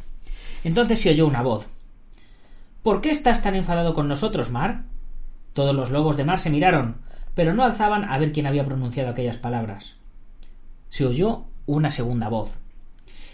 Entonces 0.63 1.00
se 1.00 1.10
oyó 1.10 1.25
una 1.25 1.42
voz. 1.42 1.68
¿Por 2.84 3.01
qué 3.01 3.10
estás 3.10 3.42
tan 3.42 3.56
enfadado 3.56 3.96
con 3.96 4.08
nosotros, 4.08 4.51
Mar? 4.51 4.84
Todos 5.54 5.75
los 5.75 5.89
lobos 5.89 6.16
de 6.16 6.25
mar 6.25 6.39
se 6.39 6.51
miraron, 6.51 6.98
pero 7.34 7.56
no 7.56 7.63
alzaban 7.63 8.04
a 8.04 8.20
ver 8.20 8.32
quién 8.32 8.46
había 8.46 8.66
pronunciado 8.66 9.10
aquellas 9.10 9.38
palabras. 9.38 9.96
Se 10.89 11.06
oyó 11.08 11.46
una 11.66 11.92
segunda 11.92 12.30
voz. 12.30 12.58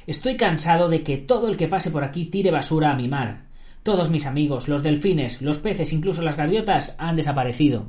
Estoy 0.08 0.38
cansado 0.38 0.88
de 0.88 1.04
que 1.04 1.18
todo 1.18 1.48
el 1.48 1.58
que 1.58 1.68
pase 1.68 1.90
por 1.90 2.04
aquí 2.04 2.26
tire 2.26 2.52
basura 2.52 2.92
a 2.92 2.96
mi 2.96 3.08
mar. 3.08 3.46
Todos 3.82 4.10
mis 4.10 4.26
amigos, 4.26 4.68
los 4.68 4.84
delfines, 4.84 5.42
los 5.42 5.60
peces, 5.60 5.94
incluso 5.94 6.22
las 6.22 6.38
gaviotas, 6.38 6.96
han 6.98 7.16
desaparecido. 7.16 7.88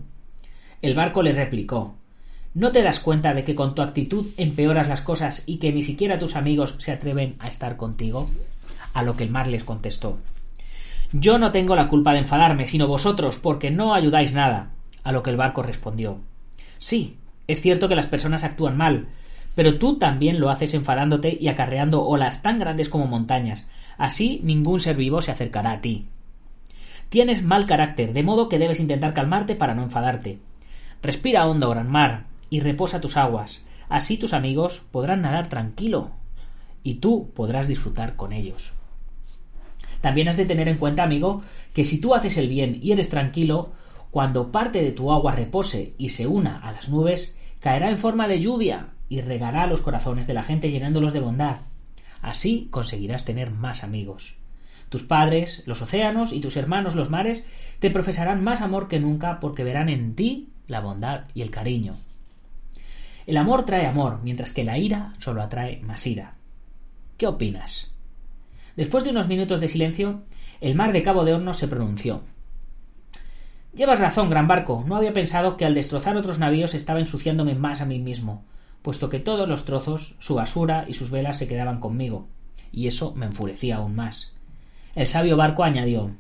El 0.82 0.94
barco 0.94 1.22
le 1.22 1.32
replicó 1.32 1.96
¿No 2.54 2.72
te 2.72 2.82
das 2.82 3.00
cuenta 3.00 3.34
de 3.34 3.44
que 3.44 3.54
con 3.54 3.74
tu 3.74 3.82
actitud 3.82 4.28
empeoras 4.38 4.88
las 4.88 5.02
cosas 5.02 5.42
y 5.44 5.58
que 5.58 5.72
ni 5.72 5.82
siquiera 5.82 6.18
tus 6.18 6.36
amigos 6.36 6.74
se 6.78 6.92
atreven 6.92 7.36
a 7.38 7.48
estar 7.48 7.76
contigo? 7.76 8.30
A 8.94 9.02
lo 9.02 9.14
que 9.14 9.24
el 9.24 9.30
mar 9.30 9.46
les 9.46 9.62
contestó 9.62 10.18
Yo 11.12 11.38
no 11.38 11.50
tengo 11.50 11.76
la 11.76 11.88
culpa 11.88 12.14
de 12.14 12.20
enfadarme, 12.20 12.66
sino 12.66 12.86
vosotros, 12.86 13.38
porque 13.38 13.70
no 13.70 13.92
ayudáis 13.92 14.32
nada. 14.32 14.70
A 15.04 15.12
lo 15.12 15.22
que 15.22 15.30
el 15.30 15.36
barco 15.36 15.62
respondió 15.62 16.18
Sí, 16.78 17.18
es 17.46 17.60
cierto 17.60 17.88
que 17.88 17.94
las 17.94 18.06
personas 18.06 18.42
actúan 18.42 18.76
mal, 18.76 19.08
pero 19.56 19.78
tú 19.78 19.98
también 19.98 20.38
lo 20.38 20.50
haces 20.50 20.74
enfadándote 20.74 21.36
y 21.40 21.48
acarreando 21.48 22.04
olas 22.04 22.42
tan 22.42 22.60
grandes 22.60 22.90
como 22.90 23.06
montañas. 23.06 23.66
Así 23.96 24.38
ningún 24.44 24.80
ser 24.80 24.96
vivo 24.96 25.22
se 25.22 25.32
acercará 25.32 25.72
a 25.72 25.80
ti. 25.80 26.06
Tienes 27.08 27.42
mal 27.42 27.64
carácter, 27.64 28.12
de 28.12 28.22
modo 28.22 28.50
que 28.50 28.58
debes 28.58 28.80
intentar 28.80 29.14
calmarte 29.14 29.56
para 29.56 29.74
no 29.74 29.82
enfadarte. 29.82 30.38
Respira 31.02 31.46
hondo, 31.46 31.70
gran 31.70 31.90
mar, 31.90 32.26
y 32.50 32.60
reposa 32.60 33.00
tus 33.00 33.16
aguas. 33.16 33.64
Así 33.88 34.18
tus 34.18 34.34
amigos 34.34 34.84
podrán 34.90 35.22
nadar 35.22 35.48
tranquilo 35.48 36.10
y 36.82 36.96
tú 36.96 37.30
podrás 37.34 37.66
disfrutar 37.66 38.14
con 38.14 38.32
ellos. 38.34 38.74
También 40.02 40.28
has 40.28 40.36
de 40.36 40.44
tener 40.44 40.68
en 40.68 40.76
cuenta, 40.76 41.02
amigo, 41.02 41.42
que 41.72 41.86
si 41.86 41.98
tú 41.98 42.14
haces 42.14 42.36
el 42.36 42.48
bien 42.48 42.78
y 42.82 42.92
eres 42.92 43.08
tranquilo, 43.08 43.72
cuando 44.10 44.52
parte 44.52 44.82
de 44.82 44.92
tu 44.92 45.10
agua 45.12 45.32
repose 45.32 45.94
y 45.96 46.10
se 46.10 46.26
una 46.26 46.58
a 46.58 46.72
las 46.72 46.90
nubes, 46.90 47.36
caerá 47.60 47.88
en 47.88 47.98
forma 47.98 48.28
de 48.28 48.40
lluvia 48.40 48.90
y 49.08 49.20
regará 49.20 49.66
los 49.66 49.80
corazones 49.80 50.26
de 50.26 50.34
la 50.34 50.42
gente 50.42 50.70
llenándolos 50.70 51.12
de 51.12 51.20
bondad. 51.20 51.58
Así 52.22 52.68
conseguirás 52.70 53.24
tener 53.24 53.50
más 53.50 53.84
amigos. 53.84 54.36
Tus 54.88 55.02
padres, 55.02 55.62
los 55.66 55.82
océanos 55.82 56.32
y 56.32 56.40
tus 56.40 56.56
hermanos 56.56 56.94
los 56.94 57.10
mares 57.10 57.46
te 57.80 57.90
profesarán 57.90 58.42
más 58.42 58.60
amor 58.60 58.88
que 58.88 59.00
nunca 59.00 59.40
porque 59.40 59.64
verán 59.64 59.88
en 59.88 60.14
ti 60.14 60.48
la 60.68 60.80
bondad 60.80 61.24
y 61.34 61.42
el 61.42 61.50
cariño. 61.50 61.96
El 63.26 63.36
amor 63.36 63.64
trae 63.64 63.86
amor, 63.86 64.20
mientras 64.22 64.52
que 64.52 64.64
la 64.64 64.78
ira 64.78 65.14
solo 65.18 65.42
atrae 65.42 65.80
más 65.82 66.06
ira. 66.06 66.34
¿Qué 67.16 67.26
opinas? 67.26 67.90
Después 68.76 69.02
de 69.02 69.10
unos 69.10 69.26
minutos 69.26 69.60
de 69.60 69.68
silencio, 69.68 70.22
el 70.60 70.76
mar 70.76 70.92
de 70.92 71.02
Cabo 71.02 71.24
de 71.24 71.34
Hornos 71.34 71.56
se 71.56 71.66
pronunció. 71.66 72.22
Llevas 73.74 73.98
razón, 73.98 74.30
gran 74.30 74.46
barco. 74.46 74.84
No 74.86 74.96
había 74.96 75.12
pensado 75.12 75.56
que 75.56 75.64
al 75.64 75.74
destrozar 75.74 76.16
otros 76.16 76.38
navíos 76.38 76.74
estaba 76.74 77.00
ensuciándome 77.00 77.54
más 77.54 77.80
a 77.80 77.86
mí 77.86 77.98
mismo, 77.98 78.44
puesto 78.86 79.08
que 79.08 79.18
todos 79.18 79.48
los 79.48 79.64
trozos, 79.64 80.14
su 80.20 80.36
basura 80.36 80.84
y 80.86 80.94
sus 80.94 81.10
velas 81.10 81.38
se 81.38 81.48
quedaban 81.48 81.80
conmigo, 81.80 82.28
y 82.70 82.86
eso 82.86 83.12
me 83.16 83.26
enfurecía 83.26 83.78
aún 83.78 83.96
más. 83.96 84.36
El 84.94 85.08
sabio 85.08 85.36
barco 85.36 85.64
añadió 85.64 86.14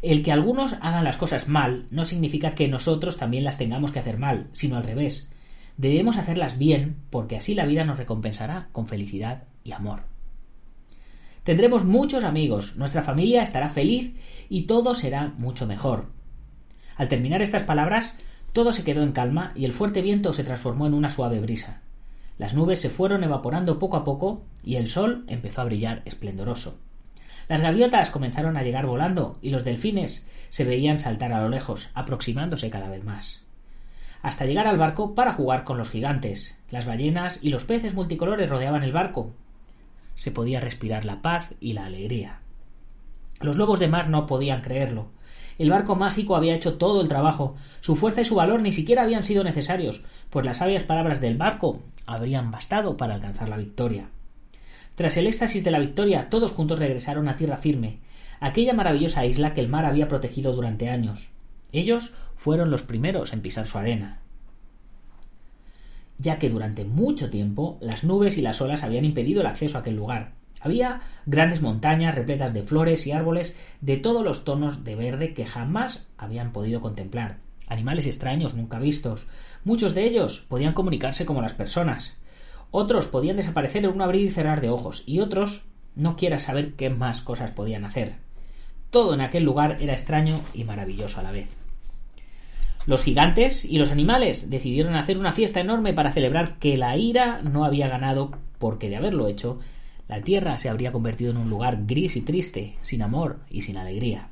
El 0.00 0.22
que 0.22 0.32
algunos 0.32 0.72
hagan 0.80 1.04
las 1.04 1.18
cosas 1.18 1.48
mal 1.48 1.88
no 1.90 2.06
significa 2.06 2.54
que 2.54 2.66
nosotros 2.66 3.18
también 3.18 3.44
las 3.44 3.58
tengamos 3.58 3.92
que 3.92 3.98
hacer 3.98 4.16
mal, 4.16 4.48
sino 4.52 4.78
al 4.78 4.84
revés. 4.84 5.30
Debemos 5.76 6.16
hacerlas 6.16 6.56
bien, 6.56 6.96
porque 7.10 7.36
así 7.36 7.54
la 7.54 7.66
vida 7.66 7.84
nos 7.84 7.98
recompensará 7.98 8.68
con 8.72 8.86
felicidad 8.86 9.42
y 9.62 9.72
amor. 9.72 10.04
Tendremos 11.44 11.84
muchos 11.84 12.24
amigos, 12.24 12.74
nuestra 12.76 13.02
familia 13.02 13.42
estará 13.42 13.68
feliz 13.68 14.14
y 14.48 14.62
todo 14.62 14.94
será 14.94 15.34
mucho 15.36 15.66
mejor. 15.66 16.06
Al 16.96 17.08
terminar 17.08 17.42
estas 17.42 17.64
palabras, 17.64 18.16
todo 18.52 18.72
se 18.72 18.84
quedó 18.84 19.02
en 19.02 19.12
calma 19.12 19.52
y 19.54 19.64
el 19.64 19.72
fuerte 19.72 20.02
viento 20.02 20.32
se 20.32 20.44
transformó 20.44 20.86
en 20.86 20.94
una 20.94 21.10
suave 21.10 21.40
brisa. 21.40 21.80
Las 22.38 22.54
nubes 22.54 22.80
se 22.80 22.90
fueron 22.90 23.24
evaporando 23.24 23.78
poco 23.78 23.96
a 23.96 24.04
poco 24.04 24.42
y 24.64 24.76
el 24.76 24.88
sol 24.88 25.24
empezó 25.26 25.60
a 25.60 25.64
brillar 25.64 26.02
esplendoroso. 26.04 26.78
Las 27.48 27.60
gaviotas 27.60 28.10
comenzaron 28.10 28.56
a 28.56 28.62
llegar 28.62 28.86
volando 28.86 29.38
y 29.42 29.50
los 29.50 29.64
delfines 29.64 30.26
se 30.50 30.64
veían 30.64 30.98
saltar 30.98 31.32
a 31.32 31.40
lo 31.40 31.48
lejos, 31.48 31.90
aproximándose 31.94 32.70
cada 32.70 32.88
vez 32.88 33.04
más. 33.04 33.40
Hasta 34.22 34.44
llegar 34.44 34.66
al 34.66 34.78
barco 34.78 35.14
para 35.14 35.32
jugar 35.32 35.64
con 35.64 35.78
los 35.78 35.90
gigantes. 35.90 36.58
Las 36.70 36.86
ballenas 36.86 37.42
y 37.42 37.50
los 37.50 37.64
peces 37.64 37.94
multicolores 37.94 38.48
rodeaban 38.48 38.84
el 38.84 38.92
barco. 38.92 39.32
Se 40.14 40.30
podía 40.30 40.60
respirar 40.60 41.04
la 41.04 41.22
paz 41.22 41.54
y 41.60 41.72
la 41.72 41.86
alegría. 41.86 42.38
Los 43.40 43.56
lobos 43.56 43.80
de 43.80 43.88
mar 43.88 44.08
no 44.08 44.26
podían 44.26 44.60
creerlo. 44.60 45.08
El 45.58 45.70
barco 45.70 45.94
mágico 45.94 46.36
había 46.36 46.54
hecho 46.54 46.78
todo 46.78 47.00
el 47.00 47.08
trabajo. 47.08 47.56
Su 47.80 47.96
fuerza 47.96 48.22
y 48.22 48.24
su 48.24 48.34
valor 48.34 48.62
ni 48.62 48.72
siquiera 48.72 49.02
habían 49.02 49.24
sido 49.24 49.44
necesarios, 49.44 50.02
pues 50.30 50.46
las 50.46 50.58
sabias 50.58 50.84
palabras 50.84 51.20
del 51.20 51.36
barco 51.36 51.80
habrían 52.06 52.50
bastado 52.50 52.96
para 52.96 53.14
alcanzar 53.14 53.48
la 53.48 53.56
victoria. 53.56 54.08
Tras 54.94 55.16
el 55.16 55.26
éxtasis 55.26 55.64
de 55.64 55.70
la 55.70 55.78
victoria, 55.78 56.28
todos 56.28 56.52
juntos 56.52 56.78
regresaron 56.78 57.28
a 57.28 57.36
tierra 57.36 57.56
firme, 57.56 57.98
aquella 58.40 58.74
maravillosa 58.74 59.24
isla 59.24 59.54
que 59.54 59.60
el 59.60 59.68
mar 59.68 59.84
había 59.84 60.08
protegido 60.08 60.52
durante 60.52 60.90
años. 60.90 61.30
Ellos 61.72 62.12
fueron 62.36 62.70
los 62.70 62.82
primeros 62.82 63.32
en 63.32 63.40
pisar 63.40 63.66
su 63.66 63.78
arena, 63.78 64.20
ya 66.18 66.38
que 66.38 66.50
durante 66.50 66.84
mucho 66.84 67.30
tiempo 67.30 67.78
las 67.80 68.04
nubes 68.04 68.36
y 68.38 68.42
las 68.42 68.60
olas 68.60 68.82
habían 68.82 69.04
impedido 69.04 69.40
el 69.40 69.46
acceso 69.46 69.78
a 69.78 69.80
aquel 69.80 69.96
lugar. 69.96 70.32
Había 70.62 71.00
grandes 71.26 71.60
montañas 71.60 72.14
repletas 72.14 72.54
de 72.54 72.62
flores 72.62 73.06
y 73.06 73.12
árboles 73.12 73.56
de 73.80 73.96
todos 73.96 74.24
los 74.24 74.44
tonos 74.44 74.84
de 74.84 74.94
verde 74.94 75.34
que 75.34 75.44
jamás 75.44 76.06
habían 76.16 76.52
podido 76.52 76.80
contemplar. 76.80 77.38
Animales 77.66 78.06
extraños 78.06 78.54
nunca 78.54 78.78
vistos. 78.78 79.24
Muchos 79.64 79.94
de 79.94 80.04
ellos 80.04 80.44
podían 80.48 80.72
comunicarse 80.72 81.26
como 81.26 81.42
las 81.42 81.54
personas. 81.54 82.16
Otros 82.70 83.08
podían 83.08 83.36
desaparecer 83.36 83.84
en 83.84 83.90
un 83.90 84.02
abrir 84.02 84.24
y 84.24 84.30
cerrar 84.30 84.60
de 84.60 84.70
ojos, 84.70 85.02
y 85.06 85.20
otros 85.20 85.64
no 85.94 86.16
quieras 86.16 86.44
saber 86.44 86.74
qué 86.74 86.90
más 86.90 87.22
cosas 87.22 87.50
podían 87.50 87.84
hacer. 87.84 88.14
Todo 88.90 89.14
en 89.14 89.20
aquel 89.20 89.42
lugar 89.42 89.78
era 89.80 89.94
extraño 89.94 90.40
y 90.54 90.64
maravilloso 90.64 91.20
a 91.20 91.22
la 91.22 91.32
vez. 91.32 91.50
Los 92.86 93.02
gigantes 93.04 93.64
y 93.64 93.78
los 93.78 93.90
animales 93.90 94.50
decidieron 94.50 94.94
hacer 94.94 95.18
una 95.18 95.32
fiesta 95.32 95.60
enorme 95.60 95.92
para 95.92 96.12
celebrar 96.12 96.58
que 96.58 96.76
la 96.76 96.96
ira 96.96 97.40
no 97.42 97.64
había 97.64 97.88
ganado, 97.88 98.32
porque 98.58 98.88
de 98.88 98.96
haberlo 98.96 99.28
hecho, 99.28 99.60
la 100.12 100.20
tierra 100.20 100.58
se 100.58 100.68
habría 100.68 100.92
convertido 100.92 101.30
en 101.30 101.38
un 101.38 101.48
lugar 101.48 101.86
gris 101.86 102.16
y 102.16 102.20
triste, 102.20 102.76
sin 102.82 103.00
amor 103.00 103.38
y 103.48 103.62
sin 103.62 103.78
alegría. 103.78 104.28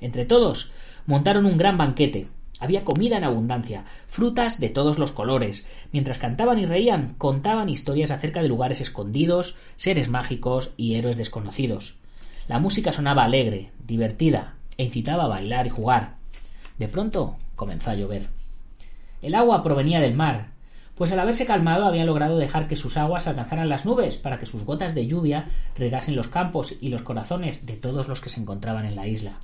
Entre 0.00 0.24
todos 0.24 0.72
montaron 1.06 1.46
un 1.46 1.56
gran 1.56 1.78
banquete, 1.78 2.26
había 2.58 2.84
comida 2.84 3.16
en 3.16 3.22
abundancia, 3.22 3.84
frutas 4.08 4.58
de 4.58 4.70
todos 4.70 4.98
los 4.98 5.12
colores. 5.12 5.68
Mientras 5.92 6.18
cantaban 6.18 6.58
y 6.58 6.66
reían, 6.66 7.14
contaban 7.14 7.68
historias 7.68 8.10
acerca 8.10 8.42
de 8.42 8.48
lugares 8.48 8.80
escondidos, 8.80 9.54
seres 9.76 10.08
mágicos 10.08 10.72
y 10.76 10.96
héroes 10.96 11.16
desconocidos. 11.16 11.94
La 12.48 12.58
música 12.58 12.92
sonaba 12.92 13.22
alegre, 13.22 13.70
divertida, 13.86 14.56
e 14.78 14.84
incitaba 14.86 15.26
a 15.26 15.28
bailar 15.28 15.64
y 15.64 15.70
jugar. 15.70 16.16
De 16.76 16.88
pronto 16.88 17.36
comenzó 17.54 17.92
a 17.92 17.94
llover. 17.94 18.26
El 19.22 19.36
agua 19.36 19.62
provenía 19.62 20.00
del 20.00 20.14
mar, 20.14 20.49
pues 21.00 21.12
al 21.12 21.20
haberse 21.20 21.46
calmado 21.46 21.86
habían 21.86 22.06
logrado 22.06 22.36
dejar 22.36 22.68
que 22.68 22.76
sus 22.76 22.98
aguas 22.98 23.26
alcanzaran 23.26 23.70
las 23.70 23.86
nubes 23.86 24.18
para 24.18 24.38
que 24.38 24.44
sus 24.44 24.66
gotas 24.66 24.94
de 24.94 25.06
lluvia 25.06 25.46
regasen 25.74 26.14
los 26.14 26.28
campos 26.28 26.76
y 26.78 26.90
los 26.90 27.00
corazones 27.00 27.64
de 27.64 27.76
todos 27.76 28.06
los 28.06 28.20
que 28.20 28.28
se 28.28 28.38
encontraban 28.38 28.84
en 28.84 28.96
la 28.96 29.06
isla. 29.06 29.38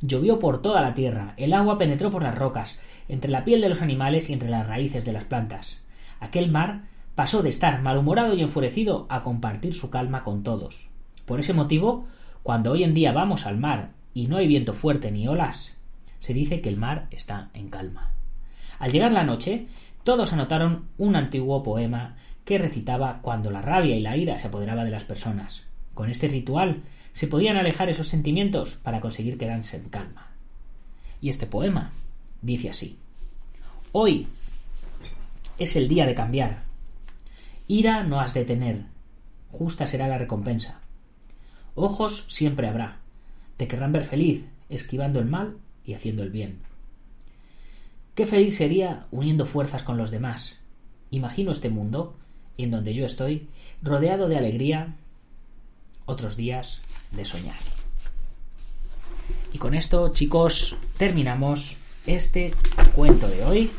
Llovió 0.00 0.38
por 0.38 0.62
toda 0.62 0.80
la 0.80 0.94
tierra, 0.94 1.34
el 1.36 1.52
agua 1.52 1.76
penetró 1.76 2.08
por 2.08 2.22
las 2.22 2.38
rocas, 2.38 2.80
entre 3.06 3.30
la 3.30 3.44
piel 3.44 3.60
de 3.60 3.68
los 3.68 3.82
animales 3.82 4.30
y 4.30 4.32
entre 4.32 4.48
las 4.48 4.66
raíces 4.66 5.04
de 5.04 5.12
las 5.12 5.24
plantas. 5.24 5.82
Aquel 6.20 6.50
mar 6.50 6.84
pasó 7.14 7.42
de 7.42 7.50
estar 7.50 7.82
malhumorado 7.82 8.32
y 8.32 8.40
enfurecido 8.40 9.04
a 9.10 9.22
compartir 9.22 9.74
su 9.74 9.90
calma 9.90 10.24
con 10.24 10.42
todos. 10.42 10.88
Por 11.26 11.40
ese 11.40 11.52
motivo, 11.52 12.06
cuando 12.42 12.70
hoy 12.70 12.82
en 12.82 12.94
día 12.94 13.12
vamos 13.12 13.44
al 13.44 13.58
mar 13.58 13.90
y 14.14 14.26
no 14.26 14.38
hay 14.38 14.46
viento 14.46 14.72
fuerte 14.72 15.10
ni 15.10 15.28
olas, 15.28 15.78
se 16.18 16.32
dice 16.32 16.62
que 16.62 16.70
el 16.70 16.78
mar 16.78 17.08
está 17.10 17.50
en 17.52 17.68
calma. 17.68 18.14
Al 18.78 18.90
llegar 18.90 19.12
la 19.12 19.24
noche, 19.24 19.66
todos 20.04 20.32
anotaron 20.32 20.88
un 20.98 21.16
antiguo 21.16 21.62
poema 21.62 22.16
que 22.44 22.58
recitaba 22.58 23.20
cuando 23.22 23.50
la 23.50 23.62
rabia 23.62 23.96
y 23.96 24.00
la 24.00 24.16
ira 24.16 24.38
se 24.38 24.48
apoderaba 24.48 24.84
de 24.84 24.90
las 24.90 25.04
personas. 25.04 25.62
Con 25.94 26.10
este 26.10 26.28
ritual 26.28 26.82
se 27.12 27.26
podían 27.26 27.56
alejar 27.56 27.90
esos 27.90 28.08
sentimientos 28.08 28.76
para 28.76 29.00
conseguir 29.00 29.36
quedarse 29.36 29.76
en 29.76 29.88
calma. 29.88 30.28
Y 31.20 31.28
este 31.28 31.46
poema 31.46 31.92
dice 32.40 32.70
así. 32.70 32.96
Hoy 33.92 34.26
es 35.58 35.76
el 35.76 35.88
día 35.88 36.06
de 36.06 36.14
cambiar. 36.14 36.62
Ira 37.68 38.02
no 38.02 38.20
has 38.20 38.34
de 38.34 38.44
tener. 38.44 38.84
Justa 39.52 39.86
será 39.86 40.08
la 40.08 40.18
recompensa. 40.18 40.80
Ojos 41.74 42.24
siempre 42.28 42.68
habrá. 42.68 42.96
Te 43.56 43.68
querrán 43.68 43.92
ver 43.92 44.04
feliz, 44.04 44.46
esquivando 44.68 45.20
el 45.20 45.26
mal 45.26 45.58
y 45.84 45.94
haciendo 45.94 46.22
el 46.22 46.30
bien. 46.30 46.69
Qué 48.20 48.26
feliz 48.26 48.58
sería 48.58 49.06
uniendo 49.12 49.46
fuerzas 49.46 49.82
con 49.82 49.96
los 49.96 50.10
demás. 50.10 50.58
Imagino 51.10 51.52
este 51.52 51.70
mundo, 51.70 52.18
en 52.58 52.70
donde 52.70 52.92
yo 52.92 53.06
estoy, 53.06 53.48
rodeado 53.82 54.28
de 54.28 54.36
alegría, 54.36 54.94
otros 56.04 56.36
días 56.36 56.82
de 57.12 57.24
soñar. 57.24 57.56
Y 59.54 59.58
con 59.58 59.72
esto, 59.72 60.12
chicos, 60.12 60.76
terminamos 60.98 61.78
este 62.06 62.52
cuento 62.94 63.26
de 63.26 63.42
hoy. 63.42 63.70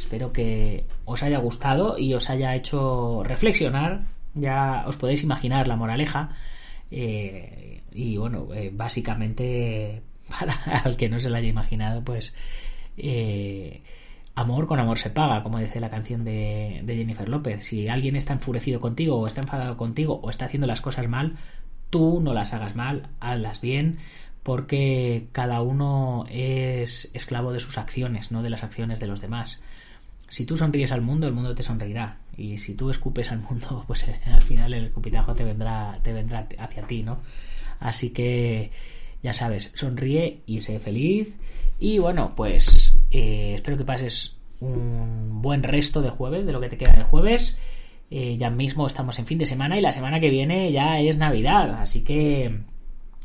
Espero 0.00 0.32
que 0.32 0.86
os 1.04 1.22
haya 1.22 1.36
gustado 1.36 1.98
y 1.98 2.14
os 2.14 2.30
haya 2.30 2.54
hecho 2.54 3.22
reflexionar. 3.24 4.06
Ya 4.32 4.84
os 4.86 4.96
podéis 4.96 5.22
imaginar 5.22 5.68
la 5.68 5.76
moraleja. 5.76 6.34
Eh, 6.90 7.82
y 7.92 8.16
bueno, 8.16 8.54
eh, 8.54 8.70
básicamente, 8.72 10.00
para 10.30 10.54
al 10.82 10.96
que 10.96 11.10
no 11.10 11.20
se 11.20 11.28
la 11.28 11.36
haya 11.36 11.48
imaginado, 11.48 12.02
pues 12.02 12.32
eh, 12.96 13.82
amor 14.34 14.66
con 14.66 14.80
amor 14.80 14.98
se 14.98 15.10
paga, 15.10 15.42
como 15.42 15.58
dice 15.58 15.80
la 15.80 15.90
canción 15.90 16.24
de, 16.24 16.82
de, 16.84 16.96
Jennifer 16.96 17.28
López. 17.28 17.64
Si 17.64 17.88
alguien 17.88 18.16
está 18.16 18.32
enfurecido 18.32 18.80
contigo 18.80 19.18
o 19.18 19.26
está 19.26 19.40
enfadado 19.40 19.76
contigo 19.76 20.20
o 20.22 20.30
está 20.30 20.46
haciendo 20.46 20.66
las 20.66 20.80
cosas 20.80 21.08
mal, 21.08 21.36
tú 21.90 22.20
no 22.20 22.32
las 22.32 22.54
hagas 22.54 22.74
mal, 22.74 23.08
hazlas 23.20 23.60
bien, 23.60 23.98
porque 24.42 25.28
cada 25.32 25.60
uno 25.62 26.26
es 26.30 27.10
esclavo 27.14 27.52
de 27.52 27.60
sus 27.60 27.78
acciones, 27.78 28.32
no 28.32 28.42
de 28.42 28.50
las 28.50 28.64
acciones 28.64 28.98
de 28.98 29.06
los 29.06 29.20
demás. 29.20 29.60
Si 30.28 30.46
tú 30.46 30.56
sonríes 30.56 30.92
al 30.92 31.02
mundo, 31.02 31.26
el 31.26 31.34
mundo 31.34 31.54
te 31.54 31.62
sonreirá. 31.62 32.16
Y 32.36 32.56
si 32.58 32.74
tú 32.74 32.90
escupes 32.90 33.30
al 33.30 33.40
mundo, 33.40 33.84
pues 33.86 34.06
al 34.26 34.42
final 34.42 34.72
el 34.74 34.86
escupitajo 34.86 35.34
te 35.34 35.44
vendrá, 35.44 35.98
te 36.02 36.12
vendrá 36.12 36.48
hacia 36.58 36.86
ti, 36.86 37.02
¿no? 37.02 37.20
Así 37.78 38.10
que 38.10 38.70
ya 39.22 39.32
sabes, 39.32 39.72
sonríe 39.74 40.40
y 40.46 40.60
sé 40.60 40.78
feliz. 40.78 41.34
Y 41.78 41.98
bueno, 41.98 42.32
pues 42.36 42.96
eh, 43.10 43.52
espero 43.54 43.76
que 43.76 43.84
pases 43.84 44.36
un 44.60 45.42
buen 45.42 45.62
resto 45.62 46.00
de 46.02 46.10
jueves, 46.10 46.46
de 46.46 46.52
lo 46.52 46.60
que 46.60 46.68
te 46.68 46.76
queda 46.76 46.92
de 46.92 47.04
jueves. 47.04 47.58
Eh, 48.10 48.36
ya 48.36 48.50
mismo 48.50 48.86
estamos 48.86 49.18
en 49.18 49.26
fin 49.26 49.38
de 49.38 49.46
semana 49.46 49.78
y 49.78 49.80
la 49.80 49.90
semana 49.92 50.20
que 50.20 50.30
viene 50.30 50.70
ya 50.70 51.00
es 51.00 51.16
Navidad. 51.16 51.80
Así 51.80 52.02
que 52.02 52.58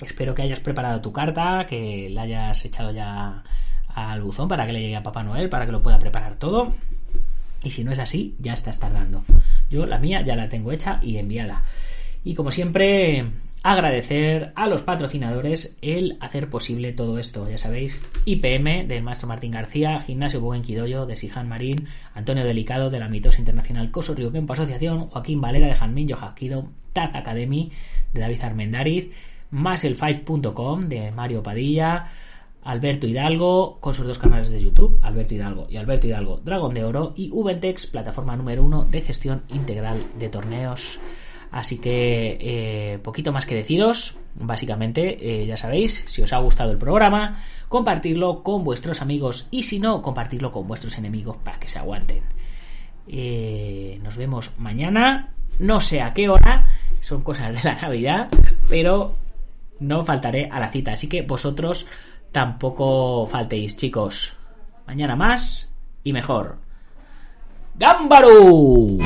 espero 0.02 0.34
que 0.34 0.44
hayas 0.44 0.60
preparado 0.60 1.02
tu 1.02 1.12
carta, 1.12 1.66
que 1.68 2.10
la 2.10 2.24
hayas 2.24 2.64
echado 2.66 2.92
ya 2.92 3.44
al 3.88 4.22
buzón 4.22 4.48
para 4.48 4.66
que 4.66 4.74
le 4.74 4.82
llegue 4.82 4.96
a 4.96 5.04
Papá 5.04 5.24
Noel, 5.24 5.50
para 5.50 5.66
que 5.66 5.72
lo 5.72 5.82
pueda 5.82 6.00
preparar 6.00 6.36
todo. 6.36 6.74
Y 7.64 7.72
si 7.72 7.84
no 7.84 7.92
es 7.92 8.00
así, 8.00 8.36
ya 8.40 8.54
estás 8.54 8.80
tardando. 8.80 9.24
Yo 9.70 9.86
la 9.86 10.00
mía 10.00 10.22
ya 10.22 10.36
la 10.36 10.48
tengo 10.48 10.72
hecha 10.72 11.00
y 11.02 11.18
enviada. 11.18 11.64
Y 12.24 12.36
como 12.36 12.52
siempre, 12.52 13.26
agradecer 13.72 14.54
a 14.56 14.68
los 14.68 14.82
patrocinadores 14.82 15.76
el 15.82 16.18
hacer 16.22 16.50
posible 16.50 16.94
todo 16.94 17.20
esto. 17.20 17.50
Ya 17.50 17.58
sabéis, 17.58 18.02
IPM 18.24 18.88
del 18.88 19.04
maestro 19.04 19.28
Martín 19.28 19.52
García, 19.52 20.00
Gimnasio 20.00 20.40
Buen 20.40 20.62
Quidoyo 20.62 21.06
de 21.06 21.18
Sijan 21.18 21.50
Marín, 21.50 21.86
Antonio 22.14 22.46
Delicado 22.46 22.90
de 22.90 23.00
la 23.00 23.10
Mitosa 23.10 23.40
Internacional 23.40 23.92
Coso 23.92 24.16
Río 24.16 24.32
Kempo 24.32 24.54
Asociación, 24.54 25.10
Joaquín 25.10 25.42
Valera 25.42 25.68
de 25.68 25.76
Janmin 25.76 26.08
Yojaquido, 26.08 26.70
Taz 26.94 27.14
Academy 27.14 27.74
de 28.14 28.22
David 28.22 28.42
Armendariz, 28.42 29.12
maselfight.com 29.52 30.88
de 30.88 31.12
Mario 31.12 31.44
Padilla, 31.44 32.06
Alberto 32.64 33.06
Hidalgo 33.06 33.80
con 33.82 33.94
sus 33.94 34.08
dos 34.08 34.18
canales 34.18 34.50
de 34.50 34.62
YouTube, 34.62 34.98
Alberto 35.02 35.36
Hidalgo 35.36 35.68
y 35.70 35.76
Alberto 35.76 36.08
Hidalgo 36.08 36.38
Dragón 36.38 36.74
de 36.74 36.86
Oro 36.86 37.14
y 37.18 37.30
Ventex, 37.34 37.88
plataforma 37.88 38.38
número 38.38 38.64
uno 38.64 38.86
de 38.86 39.02
gestión 39.02 39.44
integral 39.50 40.02
de 40.18 40.30
torneos. 40.30 41.02
Así 41.52 41.80
que 41.80 42.38
eh, 42.42 43.00
poquito 43.00 43.32
más 43.32 43.46
que 43.46 43.56
deciros. 43.56 44.18
Básicamente, 44.36 45.42
eh, 45.42 45.46
ya 45.46 45.58
sabéis, 45.58 46.06
si 46.08 46.22
os 46.22 46.34
ha 46.34 46.38
gustado 46.38 46.72
el 46.72 46.78
programa, 46.78 47.42
compartirlo 47.68 48.44
con 48.44 48.64
vuestros 48.64 49.02
amigos 49.02 49.48
y 49.52 49.64
si 49.64 49.80
no, 49.80 50.02
compartirlo 50.02 50.52
con 50.52 50.68
vuestros 50.68 50.98
enemigos 50.98 51.38
para 51.38 51.60
que 51.60 51.68
se 51.68 51.80
aguanten. 51.80 52.24
Eh, 53.08 54.00
nos 54.04 54.18
vemos 54.18 54.52
mañana, 54.58 55.32
no 55.60 55.80
sé 55.80 56.02
a 56.02 56.14
qué 56.14 56.30
hora, 56.30 56.68
son 57.00 57.22
cosas 57.24 57.54
de 57.54 57.70
la 57.70 57.80
Navidad, 57.82 58.28
pero 58.70 59.16
no 59.80 60.04
faltaré 60.04 60.50
a 60.52 60.60
la 60.60 60.70
cita. 60.70 60.92
Así 60.92 61.08
que 61.08 61.22
vosotros 61.22 61.88
tampoco 62.32 63.28
faltéis, 63.28 63.78
chicos. 63.78 64.34
Mañana 64.86 65.16
más 65.16 65.74
y 66.04 66.14
mejor. 66.14 66.60
¡Gámbaro! 67.76 68.98